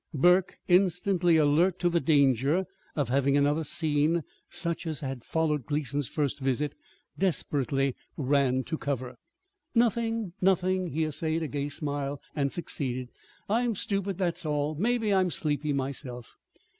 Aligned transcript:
Burke, 0.15 0.57
instantly 0.67 1.37
alert 1.37 1.77
to 1.77 1.87
the 1.87 1.99
danger 1.99 2.65
of 2.95 3.09
having 3.09 3.37
another 3.37 3.63
scene 3.63 4.23
such 4.49 4.87
as 4.87 5.01
had 5.01 5.23
followed 5.23 5.67
Gleason's 5.67 6.09
first 6.09 6.39
visit, 6.39 6.73
desperately 7.19 7.95
ran 8.17 8.63
to 8.63 8.79
cover. 8.79 9.17
"Nothing, 9.75 10.33
nothing!" 10.41 10.87
He 10.87 11.03
essayed 11.05 11.43
a 11.43 11.47
gay 11.47 11.69
smile, 11.69 12.19
and 12.35 12.51
succeeded. 12.51 13.09
"I'm 13.47 13.75
stupid, 13.75 14.17
that's 14.17 14.43
all. 14.43 14.73
Maybe 14.73 15.13
I'm 15.13 15.29
sleepy 15.29 15.71
myself." 15.71 16.33